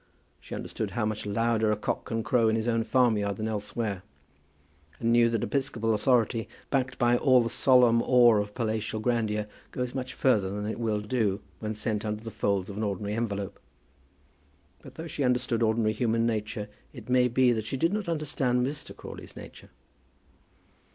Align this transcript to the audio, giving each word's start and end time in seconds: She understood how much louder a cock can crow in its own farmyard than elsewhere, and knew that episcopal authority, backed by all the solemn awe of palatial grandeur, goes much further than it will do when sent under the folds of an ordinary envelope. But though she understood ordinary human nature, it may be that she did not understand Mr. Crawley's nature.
She 0.39 0.55
understood 0.55 0.91
how 0.97 1.05
much 1.05 1.27
louder 1.27 1.71
a 1.71 1.75
cock 1.75 2.05
can 2.05 2.23
crow 2.23 2.49
in 2.49 2.57
its 2.57 2.67
own 2.67 2.83
farmyard 2.83 3.37
than 3.37 3.47
elsewhere, 3.47 4.01
and 4.99 5.11
knew 5.11 5.29
that 5.29 5.43
episcopal 5.43 5.93
authority, 5.93 6.49
backed 6.71 6.97
by 6.97 7.17
all 7.17 7.43
the 7.43 7.51
solemn 7.51 8.01
awe 8.01 8.37
of 8.37 8.55
palatial 8.55 8.99
grandeur, 8.99 9.45
goes 9.71 9.93
much 9.93 10.15
further 10.15 10.49
than 10.49 10.65
it 10.65 10.79
will 10.79 11.01
do 11.01 11.39
when 11.59 11.75
sent 11.75 12.03
under 12.03 12.23
the 12.23 12.31
folds 12.31 12.67
of 12.67 12.77
an 12.77 12.83
ordinary 12.83 13.13
envelope. 13.13 13.59
But 14.81 14.95
though 14.95 15.05
she 15.05 15.23
understood 15.23 15.61
ordinary 15.61 15.93
human 15.93 16.25
nature, 16.25 16.67
it 16.91 17.07
may 17.07 17.27
be 17.27 17.51
that 17.51 17.65
she 17.65 17.77
did 17.77 17.93
not 17.93 18.09
understand 18.09 18.65
Mr. 18.65 18.97
Crawley's 18.97 19.35
nature. 19.35 19.69